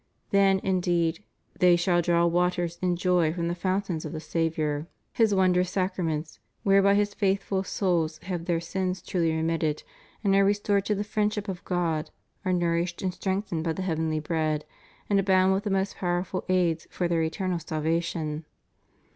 Then 0.31 0.57
indeed 0.63 1.23
"they 1.59 1.75
shall 1.75 2.01
draw 2.01 2.25
waters 2.25 2.79
in 2.81 2.95
joy 2.95 3.31
from 3.33 3.49
the 3.49 3.53
fountains 3.53 4.03
of 4.03 4.13
the 4.13 4.19
Saviour, 4.19 4.87
^^ 4.89 4.89
His 5.13 5.31
won 5.35 5.53
drous 5.53 5.67
sacraments, 5.67 6.39
whereby 6.63 6.95
His 6.95 7.13
faithful 7.13 7.63
souls 7.63 8.17
have 8.23 8.45
their 8.45 8.59
sins 8.59 9.03
truly 9.03 9.31
remitted, 9.31 9.83
and 10.23 10.33
are 10.35 10.43
restored 10.43 10.85
to 10.85 10.95
the 10.95 11.03
friendship 11.03 11.47
of 11.47 11.63
God, 11.65 12.09
are 12.43 12.51
nourished 12.51 13.03
and 13.03 13.13
strengthened 13.13 13.63
by 13.63 13.73
the 13.73 13.83
heavenly 13.83 14.19
Bread, 14.19 14.65
and 15.07 15.19
abound 15.19 15.53
with 15.53 15.65
the 15.65 15.69
most 15.69 15.95
powerful 15.97 16.45
aids 16.49 16.87
for 16.89 17.07
their 17.07 17.21
eternal 17.21 17.59
salvation. 17.59 18.45